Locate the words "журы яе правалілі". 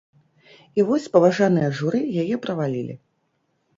1.81-2.95